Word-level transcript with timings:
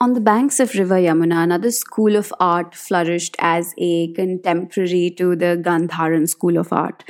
On 0.00 0.12
the 0.12 0.20
banks 0.20 0.60
of 0.60 0.74
River 0.76 0.94
Yamuna, 0.94 1.42
another 1.42 1.72
school 1.72 2.14
of 2.14 2.32
art 2.38 2.72
flourished 2.72 3.34
as 3.40 3.74
a 3.78 4.12
contemporary 4.12 5.10
to 5.18 5.34
the 5.34 5.60
Gandharan 5.60 6.28
school 6.28 6.56
of 6.56 6.72
art. 6.72 7.02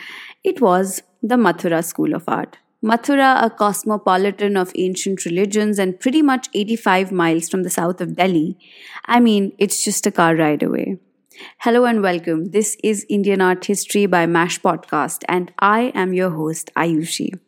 It 0.42 0.62
was 0.62 1.02
the 1.22 1.34
Mathura 1.34 1.84
school 1.84 2.14
of 2.14 2.24
art. 2.26 2.56
Mathura, 2.82 3.44
a 3.44 3.50
cosmopolitan 3.50 4.56
of 4.56 4.72
ancient 4.74 5.26
religions 5.26 5.78
and 5.78 6.00
pretty 6.00 6.22
much 6.22 6.48
85 6.54 7.12
miles 7.12 7.50
from 7.50 7.62
the 7.62 7.68
south 7.68 8.00
of 8.00 8.16
Delhi. 8.16 8.56
I 9.04 9.20
mean, 9.20 9.52
it's 9.58 9.84
just 9.84 10.06
a 10.06 10.10
car 10.10 10.34
ride 10.34 10.62
away. 10.62 10.96
Hello 11.58 11.84
and 11.84 12.00
welcome. 12.00 12.52
This 12.52 12.78
is 12.82 13.04
Indian 13.10 13.42
Art 13.42 13.66
History 13.66 14.06
by 14.06 14.24
MASH 14.24 14.62
Podcast, 14.62 15.24
and 15.28 15.52
I 15.58 15.92
am 15.94 16.14
your 16.14 16.30
host, 16.30 16.70
Ayushi. 16.74 17.38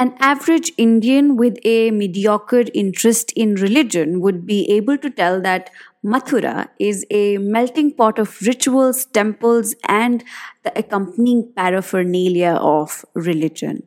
An 0.00 0.14
average 0.18 0.72
Indian 0.78 1.36
with 1.36 1.58
a 1.62 1.90
mediocre 1.90 2.64
interest 2.72 3.34
in 3.36 3.56
religion 3.56 4.22
would 4.22 4.46
be 4.46 4.66
able 4.70 4.96
to 4.96 5.10
tell 5.10 5.42
that 5.42 5.68
Mathura 6.02 6.68
is 6.78 7.04
a 7.10 7.36
melting 7.36 7.92
pot 7.92 8.18
of 8.18 8.40
rituals, 8.40 9.04
temples, 9.04 9.74
and 9.86 10.24
the 10.62 10.72
accompanying 10.78 11.52
paraphernalia 11.54 12.52
of 12.52 13.04
religion. 13.12 13.82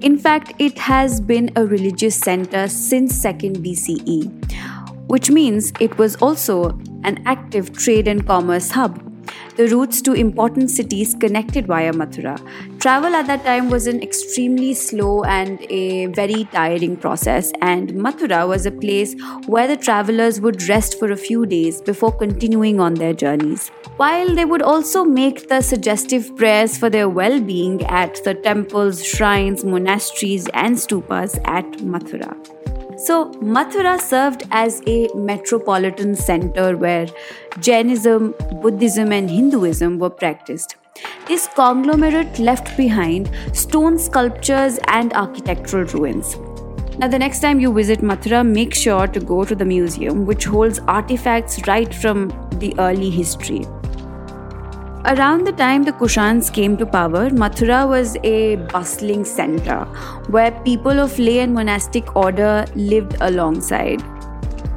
In 0.00 0.18
fact, 0.18 0.54
it 0.58 0.76
has 0.76 1.20
been 1.20 1.52
a 1.54 1.64
religious 1.64 2.16
center 2.16 2.66
since 2.66 3.24
2nd 3.24 3.58
BCE, 3.64 5.06
which 5.06 5.30
means 5.30 5.72
it 5.78 5.96
was 5.98 6.16
also 6.16 6.76
an 7.04 7.22
active 7.26 7.72
trade 7.72 8.08
and 8.08 8.26
commerce 8.26 8.72
hub 8.72 9.13
the 9.56 9.68
routes 9.68 10.02
to 10.02 10.12
important 10.12 10.70
cities 10.70 11.14
connected 11.14 11.66
via 11.66 11.92
Mathura. 11.92 12.38
Travel 12.80 13.14
at 13.14 13.26
that 13.26 13.44
time 13.44 13.70
was 13.70 13.86
an 13.86 14.02
extremely 14.02 14.74
slow 14.74 15.22
and 15.24 15.60
a 15.70 16.06
very 16.06 16.44
tiring 16.52 16.96
process, 16.96 17.52
and 17.60 17.90
Mathura 17.92 18.46
was 18.48 18.66
a 18.66 18.70
place 18.70 19.14
where 19.46 19.66
the 19.66 19.76
travelers 19.76 20.40
would 20.40 20.68
rest 20.68 20.98
for 20.98 21.10
a 21.12 21.16
few 21.16 21.46
days 21.46 21.80
before 21.80 22.12
continuing 22.12 22.80
on 22.80 22.94
their 22.94 23.12
journeys. 23.12 23.70
While 23.96 24.34
they 24.34 24.44
would 24.44 24.62
also 24.62 25.04
make 25.04 25.48
the 25.48 25.60
suggestive 25.60 26.36
prayers 26.36 26.76
for 26.76 26.90
their 26.90 27.08
well 27.08 27.40
being 27.40 27.84
at 27.84 28.22
the 28.24 28.34
temples, 28.34 29.04
shrines, 29.04 29.64
monasteries, 29.64 30.48
and 30.48 30.76
stupas 30.76 31.40
at 31.44 31.64
Mathura. 31.78 32.53
So, 33.04 33.26
Mathura 33.32 34.00
served 34.00 34.44
as 34.50 34.80
a 34.86 35.08
metropolitan 35.14 36.14
center 36.14 36.74
where 36.74 37.06
Jainism, 37.60 38.34
Buddhism, 38.62 39.12
and 39.12 39.28
Hinduism 39.28 39.98
were 39.98 40.08
practiced. 40.08 40.76
This 41.28 41.46
conglomerate 41.48 42.38
left 42.38 42.74
behind 42.78 43.30
stone 43.52 43.98
sculptures 43.98 44.78
and 44.88 45.12
architectural 45.12 45.84
ruins. 45.84 46.38
Now, 46.96 47.08
the 47.08 47.18
next 47.18 47.40
time 47.40 47.60
you 47.60 47.74
visit 47.74 48.00
Mathura, 48.00 48.42
make 48.42 48.72
sure 48.72 49.06
to 49.06 49.20
go 49.20 49.44
to 49.44 49.54
the 49.54 49.66
museum, 49.66 50.24
which 50.24 50.46
holds 50.46 50.78
artifacts 50.78 51.60
right 51.68 51.94
from 51.94 52.28
the 52.52 52.74
early 52.78 53.10
history. 53.10 53.66
Around 55.06 55.46
the 55.46 55.52
time 55.52 55.82
the 55.82 55.92
Kushans 55.92 56.50
came 56.50 56.78
to 56.78 56.86
power, 56.86 57.28
Mathura 57.28 57.86
was 57.86 58.16
a 58.24 58.56
bustling 58.72 59.22
center 59.22 59.84
where 60.30 60.50
people 60.62 60.98
of 60.98 61.18
lay 61.18 61.40
and 61.40 61.52
monastic 61.52 62.16
order 62.16 62.64
lived 62.74 63.14
alongside. 63.20 64.02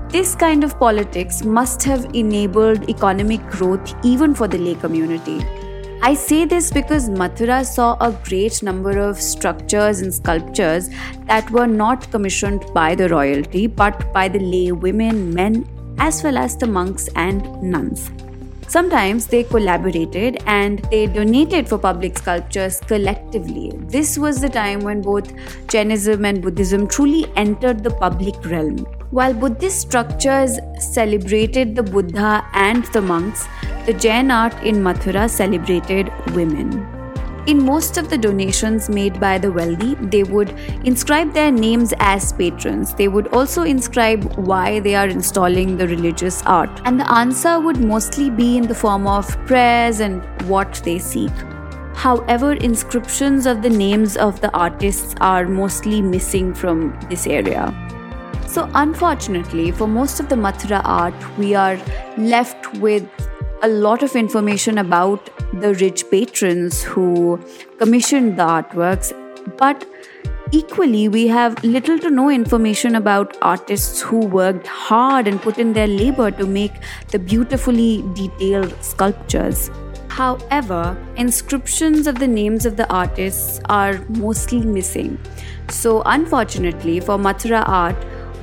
This 0.09 0.35
kind 0.35 0.65
of 0.65 0.77
politics 0.79 1.45
must 1.45 1.81
have 1.83 2.13
enabled 2.13 2.89
economic 2.89 3.47
growth 3.47 3.95
even 4.03 4.35
for 4.35 4.49
the 4.49 4.57
lay 4.57 4.75
community. 4.75 5.45
I 6.01 6.13
say 6.13 6.43
this 6.43 6.71
because 6.71 7.07
Mathura 7.09 7.65
saw 7.65 7.95
a 8.01 8.11
great 8.25 8.61
number 8.61 8.99
of 8.99 9.21
structures 9.21 10.01
and 10.01 10.13
sculptures 10.13 10.89
that 11.27 11.49
were 11.51 11.67
not 11.67 12.11
commissioned 12.11 12.65
by 12.73 12.95
the 12.95 13.07
royalty 13.07 13.65
but 13.65 14.11
by 14.11 14.27
the 14.27 14.39
lay 14.39 14.73
women, 14.73 15.33
men, 15.33 15.65
as 15.99 16.21
well 16.21 16.37
as 16.37 16.57
the 16.57 16.67
monks 16.67 17.07
and 17.15 17.45
nuns. 17.63 18.11
Sometimes 18.67 19.27
they 19.27 19.43
collaborated 19.43 20.43
and 20.45 20.79
they 20.91 21.07
donated 21.07 21.69
for 21.69 21.77
public 21.77 22.17
sculptures 22.17 22.81
collectively. 22.81 23.71
This 23.87 24.17
was 24.17 24.41
the 24.41 24.49
time 24.49 24.81
when 24.81 25.01
both 25.01 25.31
Jainism 25.69 26.25
and 26.25 26.41
Buddhism 26.41 26.85
truly 26.85 27.25
entered 27.37 27.81
the 27.81 27.91
public 27.91 28.35
realm. 28.45 28.79
While 29.11 29.33
Buddhist 29.33 29.79
structures 29.79 30.59
celebrated 30.79 31.77
the 31.77 31.83
Buddha 31.83 32.45
and 32.53 32.83
the 32.87 33.01
monks, 33.01 33.47
the 33.85 33.93
Jain 33.93 34.31
art 34.31 34.53
in 34.63 34.83
Mathura 34.83 35.29
celebrated 35.29 36.11
women. 36.35 36.96
In 37.47 37.63
most 37.63 37.95
of 37.95 38.09
the 38.09 38.17
donations 38.17 38.89
made 38.89 39.21
by 39.21 39.37
the 39.37 39.49
wealthy, 39.49 39.95
they 39.95 40.23
would 40.23 40.49
inscribe 40.83 41.33
their 41.33 41.49
names 41.49 41.93
as 41.99 42.33
patrons. 42.33 42.93
They 42.93 43.07
would 43.07 43.29
also 43.29 43.63
inscribe 43.63 44.33
why 44.35 44.81
they 44.81 44.95
are 44.95 45.07
installing 45.07 45.77
the 45.77 45.87
religious 45.87 46.43
art. 46.43 46.81
And 46.83 46.99
the 46.99 47.09
answer 47.09 47.61
would 47.61 47.79
mostly 47.79 48.29
be 48.29 48.57
in 48.57 48.67
the 48.67 48.75
form 48.75 49.07
of 49.07 49.29
prayers 49.45 50.01
and 50.01 50.21
what 50.49 50.81
they 50.83 50.99
seek. 50.99 51.31
However, 51.93 52.51
inscriptions 52.51 53.45
of 53.45 53.61
the 53.61 53.69
names 53.69 54.17
of 54.17 54.41
the 54.41 54.51
artists 54.51 55.15
are 55.21 55.47
mostly 55.47 56.01
missing 56.01 56.53
from 56.53 56.99
this 57.09 57.25
area. 57.27 57.73
So, 58.45 58.69
unfortunately, 58.73 59.71
for 59.71 59.87
most 59.87 60.19
of 60.19 60.27
the 60.27 60.35
Mathura 60.35 60.81
art, 60.83 61.37
we 61.37 61.55
are 61.55 61.79
left 62.17 62.73
with 62.79 63.07
a 63.63 63.69
lot 63.69 64.03
of 64.03 64.17
information 64.17 64.79
about 64.79 65.29
the 65.53 65.73
rich 65.75 66.09
patrons 66.09 66.83
who 66.83 67.39
commissioned 67.77 68.37
the 68.37 68.43
artworks, 68.43 69.13
but 69.57 69.85
equally, 70.51 71.07
we 71.07 71.27
have 71.27 71.61
little 71.63 71.99
to 71.99 72.09
no 72.09 72.29
information 72.29 72.95
about 72.95 73.37
artists 73.41 74.01
who 74.01 74.19
worked 74.25 74.67
hard 74.67 75.27
and 75.27 75.41
put 75.41 75.57
in 75.57 75.73
their 75.73 75.87
labor 75.87 76.31
to 76.31 76.45
make 76.45 76.73
the 77.11 77.19
beautifully 77.19 78.03
detailed 78.13 78.75
sculptures. 78.83 79.69
However, 80.09 80.97
inscriptions 81.15 82.07
of 82.07 82.17
the 82.17 82.27
names 82.27 82.65
of 82.65 82.75
the 82.75 82.91
artists 82.91 83.59
are 83.65 83.99
mostly 84.09 84.61
missing. 84.61 85.19
So, 85.69 86.01
unfortunately, 86.05 86.99
for 86.99 87.17
Mathura 87.17 87.67
art, 87.67 87.95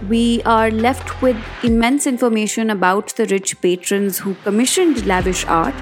we 0.08 0.42
are 0.42 0.70
left 0.70 1.22
with 1.22 1.36
immense 1.62 2.06
information 2.06 2.70
about 2.70 3.16
the 3.16 3.26
rich 3.26 3.60
patrons 3.60 4.18
who 4.18 4.34
commissioned 4.44 5.06
lavish 5.06 5.44
art, 5.46 5.74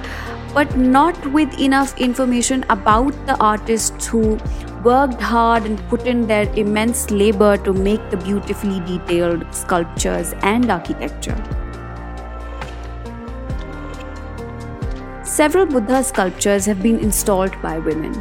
but 0.54 0.76
not 0.76 1.26
with 1.32 1.58
enough 1.58 1.98
information 1.98 2.64
about 2.68 3.12
the 3.26 3.36
artists 3.38 4.06
who 4.06 4.38
worked 4.84 5.20
hard 5.20 5.64
and 5.64 5.78
put 5.88 6.06
in 6.06 6.26
their 6.26 6.52
immense 6.54 7.10
labor 7.10 7.56
to 7.56 7.72
make 7.72 8.10
the 8.10 8.16
beautifully 8.16 8.80
detailed 8.80 9.46
sculptures 9.54 10.34
and 10.42 10.70
architecture. 10.70 11.36
Several 15.24 15.64
Buddha 15.64 16.04
sculptures 16.04 16.66
have 16.66 16.82
been 16.82 16.98
installed 16.98 17.60
by 17.62 17.78
women. 17.78 18.12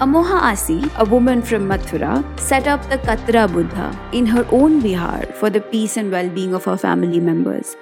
Amoha 0.00 0.40
Asi, 0.52 0.84
a 0.96 1.04
woman 1.04 1.42
from 1.42 1.68
Mathura, 1.68 2.22
set 2.38 2.68
up 2.68 2.88
the 2.88 2.98
Katra 2.98 3.52
Buddha 3.52 3.90
in 4.12 4.24
her 4.26 4.46
own 4.52 4.80
vihar 4.80 5.34
for 5.34 5.50
the 5.50 5.60
peace 5.60 5.96
and 5.96 6.12
well 6.12 6.28
being 6.30 6.54
of 6.54 6.64
her 6.64 6.76
family 6.76 7.18
members. 7.18 7.76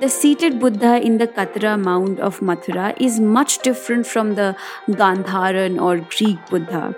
The 0.00 0.08
seated 0.08 0.60
Buddha 0.60 1.00
in 1.00 1.18
the 1.18 1.26
Katra 1.26 1.76
mound 1.82 2.20
of 2.20 2.38
Mathura 2.40 2.94
is 3.00 3.18
much 3.18 3.58
different 3.58 4.06
from 4.06 4.36
the 4.36 4.56
Gandharan 4.88 5.80
or 5.82 5.98
Greek 6.16 6.38
Buddha. 6.48 6.94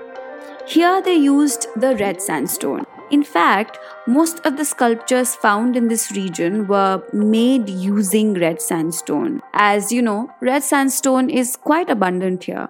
Here 0.66 1.00
they 1.00 1.16
used 1.16 1.66
the 1.76 1.96
red 1.96 2.20
sandstone. 2.20 2.84
In 3.10 3.24
fact, 3.24 3.78
most 4.06 4.40
of 4.44 4.58
the 4.58 4.64
sculptures 4.64 5.34
found 5.34 5.76
in 5.76 5.88
this 5.88 6.12
region 6.12 6.66
were 6.66 7.02
made 7.12 7.70
using 7.70 8.34
red 8.34 8.60
sandstone. 8.60 9.40
As 9.54 9.90
you 9.90 10.02
know, 10.02 10.30
red 10.42 10.62
sandstone 10.62 11.30
is 11.30 11.56
quite 11.56 11.88
abundant 11.88 12.44
here 12.44 12.68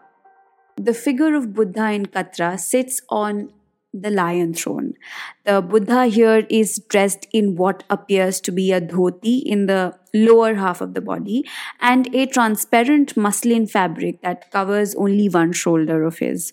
the 0.80 0.94
figure 0.94 1.34
of 1.34 1.52
Buddha 1.52 1.90
in 1.90 2.06
Katra 2.06 2.58
sits 2.58 3.02
on 3.10 3.50
the 3.92 4.10
lion 4.10 4.54
throne. 4.54 4.94
The 5.44 5.60
Buddha 5.60 6.06
here 6.06 6.46
is 6.48 6.78
dressed 6.88 7.26
in 7.32 7.56
what 7.56 7.82
appears 7.90 8.40
to 8.42 8.52
be 8.52 8.72
a 8.72 8.80
dhoti 8.80 9.42
in 9.42 9.66
the 9.66 9.98
lower 10.14 10.54
half 10.54 10.80
of 10.80 10.94
the 10.94 11.00
body 11.00 11.44
and 11.80 12.12
a 12.14 12.26
transparent 12.26 13.16
muslin 13.16 13.66
fabric 13.66 14.22
that 14.22 14.50
covers 14.50 14.94
only 14.94 15.28
one 15.28 15.52
shoulder 15.52 16.02
of 16.04 16.18
his. 16.18 16.52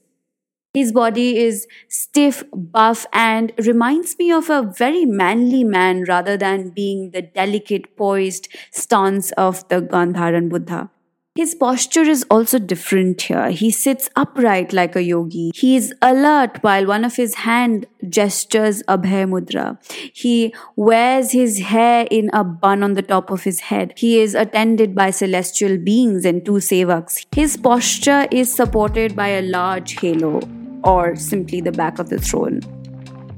His 0.74 0.92
body 0.92 1.38
is 1.39 1.68
stiff, 1.88 2.44
buff, 2.54 3.07
and 3.12 3.51
reminds 3.57 4.18
me 4.19 4.31
of 4.31 4.50
a 4.50 4.62
very 4.62 5.06
manly 5.06 5.63
man 5.63 6.04
rather 6.04 6.38
than 6.38 6.69
being 6.69 7.12
the 7.12 7.24
delicate, 7.24 7.95
poised 7.98 8.48
stance 8.72 9.31
of 9.31 9.68
the 9.69 9.81
Gandharan 9.81 10.50
Buddha. 10.50 10.92
His 11.38 11.54
posture 11.54 12.01
is 12.01 12.25
also 12.31 12.57
different 12.57 13.22
here. 13.22 13.51
He 13.51 13.69
sits 13.69 14.10
upright 14.16 14.74
like 14.74 14.95
a 14.95 15.04
yogi. 15.04 15.51
He 15.54 15.75
is 15.75 15.94
alert 16.01 16.57
while 16.62 16.88
one 16.88 17.06
of 17.06 17.16
his 17.16 17.36
hand 17.36 17.86
gestures 18.10 18.81
Abhay 18.88 19.28
Mudra. 19.30 19.78
He 20.16 20.51
wears 20.75 21.34
his 21.34 21.60
hair 21.60 22.07
in 22.10 22.31
a 22.34 22.44
bun 22.44 22.81
on 22.81 22.94
the 22.94 23.04
top 23.04 23.30
of 23.30 23.44
his 23.44 23.60
head. 23.60 23.94
He 23.95 24.19
is 24.19 24.34
attended 24.34 24.95
by 24.95 25.12
celestial 25.12 25.78
beings 25.78 26.25
and 26.25 26.44
two 26.44 26.54
sevaks. 26.54 27.24
His 27.31 27.56
posture 27.56 28.28
is 28.31 28.51
supported 28.51 29.16
by 29.16 29.28
a 29.28 29.44
large 29.44 30.00
halo 30.00 30.42
or 30.84 31.16
simply 31.16 31.62
the 31.62 31.72
back 31.72 32.00
of 32.00 32.10
the 32.10 32.18
throne 32.18 32.62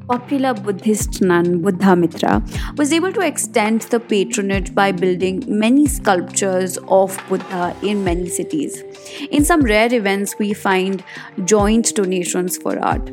popular 0.09 0.56
Buddhist 0.56 1.21
nun 1.21 1.61
Buddhamitra 1.63 2.31
was 2.77 2.91
able 2.91 3.13
to 3.13 3.21
extend 3.21 3.83
the 3.94 4.00
patronage 4.00 4.73
by 4.73 4.91
building 4.91 5.44
many 5.47 5.85
sculptures 5.85 6.77
of 6.88 7.19
Buddha 7.29 7.75
in 7.83 8.03
many 8.03 8.27
cities. 8.27 8.81
In 9.29 9.45
some 9.45 9.61
rare 9.61 9.94
events, 9.94 10.35
we 10.39 10.53
find 10.53 11.03
joint 11.45 11.94
donations 11.94 12.57
for 12.57 12.79
art. 12.79 13.07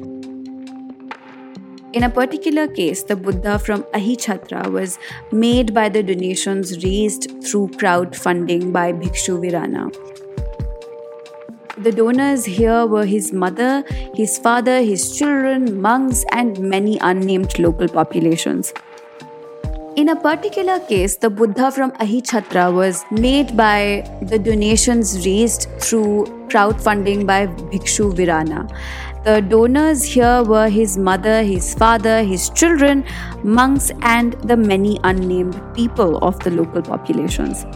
In 1.92 2.02
a 2.02 2.10
particular 2.10 2.66
case, 2.66 3.02
the 3.02 3.16
Buddha 3.16 3.58
from 3.58 3.82
Ahichhatra 4.00 4.70
was 4.70 4.98
made 5.30 5.74
by 5.74 5.88
the 5.90 6.02
donations 6.02 6.82
raised 6.82 7.30
through 7.44 7.68
crowdfunding 7.82 8.72
by 8.72 8.92
Bhikshu 8.92 9.40
Virana. 9.44 10.25
The 11.78 11.92
donors 11.92 12.46
here 12.46 12.86
were 12.86 13.04
his 13.04 13.34
mother, 13.34 13.84
his 14.14 14.38
father, 14.38 14.80
his 14.80 15.14
children, 15.14 15.78
monks, 15.78 16.24
and 16.32 16.58
many 16.58 16.96
unnamed 17.02 17.58
local 17.58 17.86
populations. 17.86 18.72
In 19.94 20.08
a 20.08 20.16
particular 20.16 20.80
case, 20.80 21.16
the 21.16 21.28
Buddha 21.28 21.70
from 21.70 21.90
Ahichhatra 21.92 22.74
was 22.74 23.04
made 23.10 23.58
by 23.58 24.08
the 24.22 24.38
donations 24.38 25.26
raised 25.26 25.68
through 25.78 26.24
crowdfunding 26.48 27.26
by 27.26 27.46
Bhikshu 27.46 28.10
Virana. 28.14 28.74
The 29.24 29.42
donors 29.42 30.02
here 30.02 30.44
were 30.44 30.70
his 30.70 30.96
mother, 30.96 31.42
his 31.42 31.74
father, 31.74 32.22
his 32.22 32.48
children, 32.50 33.04
monks, 33.42 33.92
and 34.00 34.32
the 34.44 34.56
many 34.56 34.98
unnamed 35.04 35.60
people 35.74 36.16
of 36.18 36.38
the 36.40 36.50
local 36.50 36.80
populations. 36.80 37.66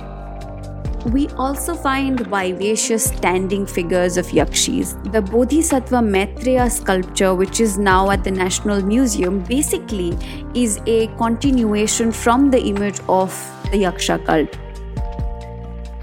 We 1.06 1.29
also 1.29 1.75
find 1.75 2.20
vivacious 2.20 3.05
standing 3.06 3.64
figures 3.64 4.19
of 4.19 4.26
yakshis. 4.26 5.12
The 5.12 5.23
Bodhisattva 5.23 6.02
Maitreya 6.02 6.69
sculpture, 6.70 7.35
which 7.35 7.58
is 7.58 7.79
now 7.79 8.11
at 8.11 8.23
the 8.23 8.31
National 8.31 8.82
Museum, 8.82 9.41
basically 9.41 10.17
is 10.55 10.79
a 10.87 11.06
continuation 11.17 12.12
from 12.12 12.50
the 12.50 12.61
image 12.61 13.00
of 13.08 13.31
the 13.70 13.79
Yaksha 13.79 14.25
cult. 14.26 14.55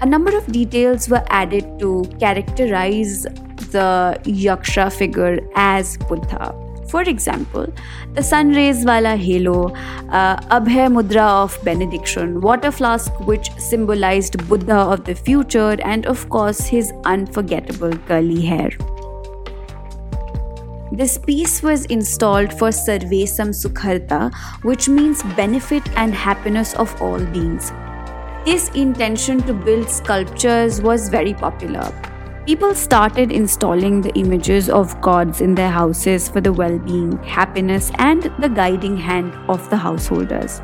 A 0.00 0.06
number 0.06 0.36
of 0.36 0.44
details 0.50 1.08
were 1.08 1.24
added 1.28 1.78
to 1.78 2.04
characterize 2.18 3.22
the 3.70 4.18
Yaksha 4.24 4.92
figure 4.92 5.38
as 5.54 5.96
Buddha. 5.96 6.54
For 6.88 7.02
example, 7.02 7.72
the 8.14 8.22
sun 8.22 8.50
rays 8.50 8.84
wala 8.84 9.16
halo, 9.16 9.74
uh, 10.10 10.36
Abhay 10.56 10.88
Mudra 10.92 11.44
of 11.44 11.58
benediction, 11.64 12.40
water 12.40 12.70
flask 12.70 13.12
which 13.20 13.50
symbolized 13.58 14.48
Buddha 14.48 14.76
of 14.76 15.04
the 15.04 15.14
future, 15.14 15.76
and 15.84 16.06
of 16.06 16.28
course 16.28 16.66
his 16.66 16.92
unforgettable 17.04 17.96
curly 18.06 18.44
hair. 18.44 18.70
This 20.90 21.18
piece 21.18 21.62
was 21.62 21.84
installed 21.86 22.52
for 22.52 22.70
Sarvesam 22.70 23.50
Sukharta, 23.50 24.34
which 24.62 24.88
means 24.88 25.22
benefit 25.36 25.82
and 25.96 26.14
happiness 26.14 26.74
of 26.74 27.00
all 27.02 27.18
beings. 27.26 27.72
This 28.44 28.70
intention 28.70 29.42
to 29.42 29.52
build 29.52 29.90
sculptures 29.90 30.80
was 30.80 31.10
very 31.10 31.34
popular 31.34 31.92
people 32.48 32.74
started 32.74 33.30
installing 33.30 34.00
the 34.00 34.10
images 34.18 34.70
of 34.70 34.98
gods 35.02 35.42
in 35.42 35.54
their 35.54 35.70
houses 35.70 36.30
for 36.30 36.40
the 36.40 36.50
well 36.50 36.78
being, 36.78 37.12
happiness, 37.22 37.90
and 37.96 38.32
the 38.38 38.48
guiding 38.48 38.96
hand 38.96 39.34
of 39.50 39.68
the 39.68 39.76
householders. 39.76 40.62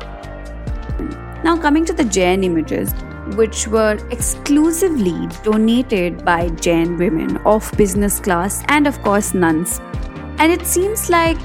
Now, 1.43 1.55
coming 1.55 1.85
to 1.85 1.93
the 1.93 2.03
Jain 2.03 2.43
images, 2.43 2.91
which 3.35 3.67
were 3.67 3.99
exclusively 4.09 5.27
donated 5.43 6.25
by 6.25 6.49
Jain 6.67 6.97
women 6.97 7.37
of 7.53 7.71
business 7.77 8.19
class 8.19 8.63
and, 8.69 8.87
of 8.87 8.99
course, 9.03 9.35
nuns. 9.35 9.79
And 10.39 10.51
it 10.51 10.65
seems 10.65 11.07
like 11.11 11.37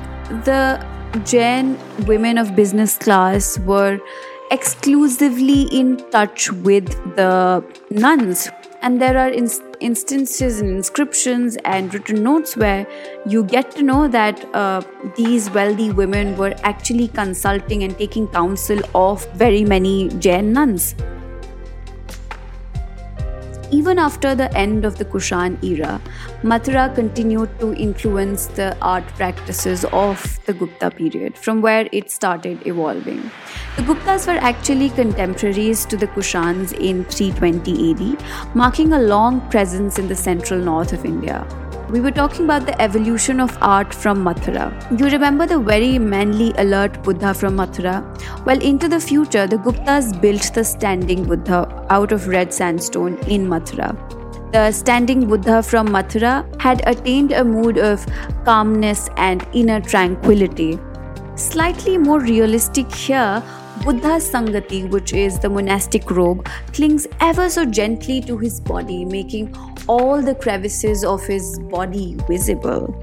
the 0.46 0.82
Jain 1.26 1.78
women 2.06 2.38
of 2.38 2.56
business 2.56 2.96
class 2.96 3.58
were 3.58 4.00
exclusively 4.50 5.64
in 5.64 5.98
touch 6.10 6.50
with 6.50 6.88
the 7.16 7.62
nuns 7.90 8.48
and 8.80 9.02
there 9.02 9.18
are 9.18 9.28
in- 9.28 9.69
instances 9.80 10.60
and 10.60 10.70
inscriptions 10.70 11.56
and 11.64 11.92
written 11.92 12.22
notes 12.22 12.56
where 12.56 12.86
you 13.26 13.44
get 13.44 13.70
to 13.72 13.82
know 13.82 14.08
that 14.08 14.44
uh, 14.54 14.82
these 15.16 15.50
wealthy 15.50 15.90
women 15.90 16.36
were 16.36 16.54
actually 16.62 17.08
consulting 17.08 17.82
and 17.82 17.96
taking 17.98 18.28
counsel 18.28 18.80
of 18.94 19.26
very 19.32 19.64
many 19.64 20.08
Jain 20.18 20.52
nuns. 20.52 20.94
Even 23.72 24.00
after 24.00 24.34
the 24.34 24.52
end 24.56 24.84
of 24.84 24.98
the 24.98 25.04
Kushan 25.04 25.62
era, 25.62 26.00
Mathura 26.42 26.92
continued 26.92 27.56
to 27.60 27.72
influence 27.74 28.46
the 28.46 28.76
art 28.82 29.06
practices 29.14 29.84
of 29.92 30.40
the 30.46 30.52
Gupta 30.52 30.90
period, 30.90 31.38
from 31.38 31.62
where 31.62 31.88
it 31.92 32.10
started 32.10 32.66
evolving. 32.66 33.30
The 33.76 33.82
Guptas 33.82 34.26
were 34.26 34.40
actually 34.40 34.90
contemporaries 34.90 35.84
to 35.86 35.96
the 35.96 36.08
Kushans 36.08 36.72
in 36.72 37.04
320 37.04 37.92
AD, 37.92 38.56
marking 38.56 38.92
a 38.92 38.98
long 38.98 39.40
presence 39.50 40.00
in 40.00 40.08
the 40.08 40.16
central 40.16 40.58
north 40.58 40.92
of 40.92 41.04
India 41.04 41.46
we 41.90 42.00
were 42.00 42.10
talking 42.12 42.44
about 42.44 42.66
the 42.66 42.80
evolution 42.80 43.40
of 43.40 43.56
art 43.60 43.92
from 43.92 44.22
Mathura. 44.24 44.64
You 44.98 45.06
remember 45.06 45.46
the 45.46 45.58
very 45.58 45.98
manly, 45.98 46.52
alert 46.56 47.02
Buddha 47.02 47.34
from 47.34 47.56
Mathura? 47.56 47.94
Well, 48.46 48.62
into 48.62 48.88
the 48.88 49.00
future, 49.00 49.46
the 49.48 49.56
Guptas 49.56 50.20
built 50.20 50.54
the 50.54 50.62
standing 50.62 51.24
Buddha 51.24 51.86
out 51.90 52.12
of 52.12 52.28
red 52.28 52.54
sandstone 52.54 53.18
in 53.26 53.48
Mathura. 53.48 53.96
The 54.52 54.70
standing 54.70 55.26
Buddha 55.26 55.62
from 55.62 55.88
Mathura 55.88 56.44
had 56.60 56.82
attained 56.86 57.32
a 57.32 57.44
mood 57.44 57.78
of 57.78 58.06
calmness 58.44 59.08
and 59.16 59.44
inner 59.52 59.80
tranquility. 59.80 60.78
Slightly 61.34 61.98
more 61.98 62.20
realistic 62.20 62.92
here, 62.92 63.42
Buddha's 63.84 64.30
Sangati, 64.30 64.88
which 64.90 65.14
is 65.14 65.38
the 65.38 65.48
monastic 65.48 66.10
robe, 66.10 66.46
clings 66.74 67.06
ever 67.20 67.48
so 67.48 67.64
gently 67.64 68.20
to 68.20 68.36
his 68.36 68.60
body, 68.60 69.06
making 69.06 69.56
all 69.88 70.20
the 70.20 70.34
crevices 70.34 71.02
of 71.02 71.26
his 71.26 71.58
body 71.58 72.14
visible. 72.28 72.94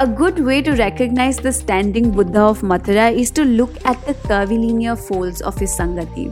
A 0.00 0.06
good 0.06 0.38
way 0.38 0.60
to 0.62 0.72
recognize 0.72 1.38
the 1.38 1.52
standing 1.52 2.10
Buddha 2.10 2.40
of 2.40 2.60
Mathura 2.60 3.10
is 3.10 3.30
to 3.32 3.44
look 3.44 3.70
at 3.86 4.04
the 4.04 4.12
curvilinear 4.12 4.96
folds 4.96 5.40
of 5.40 5.56
his 5.58 5.70
Sangati 5.70 6.30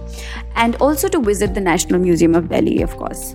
and 0.57 0.77
also 0.77 1.09
to 1.09 1.19
visit 1.19 1.55
the 1.55 1.61
National 1.61 2.01
Museum 2.01 2.35
of 2.35 2.51
Delhi, 2.51 2.83
of 2.83 2.97
course. 2.97 3.35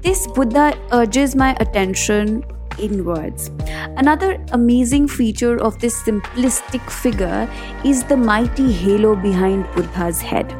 This 0.00 0.26
Buddha 0.28 0.78
urges 0.92 1.36
my 1.36 1.54
attention 1.60 2.42
inwards. 2.78 3.50
Another 3.96 4.42
amazing 4.52 5.08
feature 5.08 5.60
of 5.60 5.78
this 5.78 6.02
simplistic 6.02 6.90
figure 6.90 7.48
is 7.84 8.04
the 8.04 8.16
mighty 8.16 8.72
halo 8.72 9.14
behind 9.16 9.66
Buddha's 9.74 10.20
head. 10.20 10.54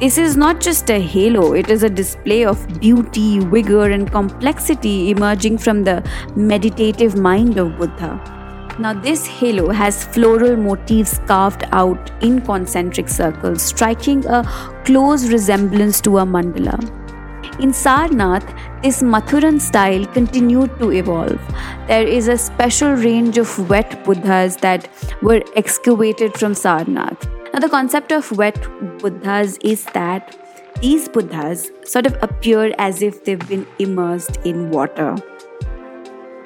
This 0.00 0.18
is 0.18 0.36
not 0.36 0.60
just 0.60 0.90
a 0.90 0.98
halo, 0.98 1.52
it 1.52 1.70
is 1.70 1.84
a 1.84 1.88
display 1.88 2.44
of 2.44 2.66
beauty, 2.80 3.38
vigor, 3.38 3.90
and 3.90 4.10
complexity 4.10 5.10
emerging 5.10 5.58
from 5.58 5.84
the 5.84 6.02
meditative 6.34 7.16
mind 7.16 7.56
of 7.56 7.76
Buddha. 7.78 8.20
Now, 8.78 8.94
this 8.94 9.26
halo 9.26 9.70
has 9.70 10.02
floral 10.02 10.56
motifs 10.56 11.18
carved 11.26 11.64
out 11.72 12.10
in 12.22 12.40
concentric 12.40 13.08
circles, 13.08 13.62
striking 13.62 14.26
a 14.26 14.42
close 14.84 15.28
resemblance 15.28 16.00
to 16.00 16.18
a 16.18 16.24
mandala. 16.24 16.80
In 17.60 17.70
Sarnath, 17.70 18.48
this 18.82 19.00
Mathuran 19.00 19.60
style 19.60 20.04
continued 20.06 20.76
to 20.80 20.90
evolve. 20.90 21.40
There 21.86 22.06
is 22.06 22.26
a 22.26 22.36
special 22.36 22.94
range 22.94 23.38
of 23.38 23.70
wet 23.70 24.04
Buddhas 24.04 24.56
that 24.56 24.88
were 25.22 25.40
excavated 25.54 26.36
from 26.36 26.52
Sarnath. 26.52 27.28
Now, 27.52 27.60
the 27.60 27.68
concept 27.68 28.10
of 28.10 28.32
wet 28.32 28.60
Buddhas 28.98 29.56
is 29.58 29.84
that 29.94 30.36
these 30.80 31.08
Buddhas 31.08 31.70
sort 31.84 32.06
of 32.06 32.20
appear 32.22 32.74
as 32.78 33.02
if 33.02 33.24
they've 33.24 33.48
been 33.48 33.66
immersed 33.78 34.38
in 34.44 34.70
water. 34.70 35.14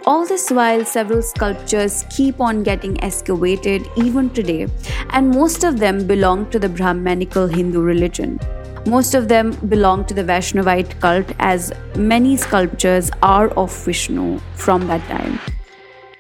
All 0.05 0.27
this 0.27 0.51
while, 0.51 0.85
several 0.85 1.23
sculptures 1.23 2.05
keep 2.11 2.41
on 2.41 2.63
getting 2.63 3.03
excavated 3.03 3.89
even 3.97 4.29
today, 4.31 4.69
and 5.11 5.31
most 5.31 5.65
of 5.65 5.79
them 5.79 6.07
belong 6.07 6.51
to 6.51 6.59
the 6.59 6.69
Brahmanical 6.69 7.47
Hindu 7.47 7.81
religion. 7.81 8.39
Most 8.87 9.15
of 9.15 9.27
them 9.27 9.51
belong 9.69 10.05
to 10.05 10.15
the 10.15 10.23
Vaishnavite 10.23 11.01
cult, 11.01 11.27
as 11.41 11.73
many 11.97 12.37
sculptures 12.37 13.11
are 13.21 13.49
of 13.49 13.77
Vishnu 13.85 14.39
from 14.55 14.87
that 14.87 15.03
time. 15.09 15.41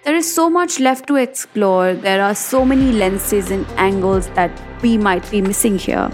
There 0.03 0.17
is 0.17 0.33
so 0.33 0.51
much 0.51 0.81
left 0.81 1.07
to 1.07 1.15
explore, 1.15 1.95
there 1.95 2.21
are 2.21 2.35
so 2.35 2.65
many 2.65 2.91
lenses 2.91 3.53
and 3.53 3.65
angles 3.77 4.29
that 4.31 4.51
we 4.83 4.99
might 4.99 5.31
be 5.31 5.41
missing 5.41 5.79
here. 5.79 6.11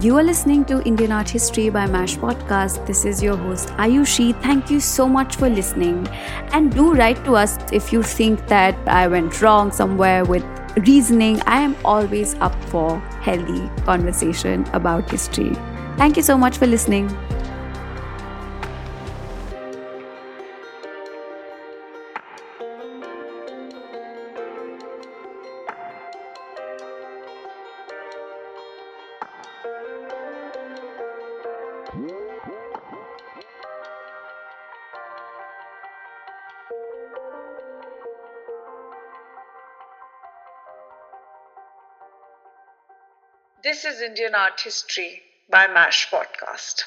You 0.00 0.18
are 0.18 0.24
listening 0.24 0.64
to 0.64 0.82
Indian 0.82 1.12
Art 1.12 1.30
History 1.30 1.70
by 1.70 1.86
MASH 1.86 2.16
Podcast. 2.16 2.84
This 2.86 3.04
is 3.04 3.22
your 3.22 3.36
host 3.36 3.68
Ayushi. 3.78 4.34
Thank 4.42 4.68
you 4.68 4.80
so 4.80 5.08
much 5.08 5.36
for 5.36 5.48
listening. 5.48 6.08
And 6.52 6.74
do 6.74 6.92
write 6.92 7.24
to 7.24 7.36
us 7.36 7.56
if 7.72 7.92
you 7.92 8.02
think 8.02 8.48
that 8.48 8.76
I 8.88 9.06
went 9.06 9.40
wrong 9.40 9.70
somewhere 9.70 10.24
with 10.24 10.42
reasoning. 10.76 11.40
I 11.42 11.60
am 11.60 11.76
always 11.84 12.34
up 12.34 12.54
for 12.64 12.98
healthy 13.20 13.68
conversation 13.84 14.64
about 14.72 15.10
history. 15.10 15.54
Thank 15.96 16.16
you 16.16 16.22
so 16.22 16.36
much 16.36 16.58
for 16.58 16.66
listening. 16.66 17.08
This 43.66 43.84
is 43.84 44.00
Indian 44.00 44.36
Art 44.36 44.60
History 44.60 45.22
by 45.50 45.66
MASH 45.66 46.08
Podcast. 46.08 46.84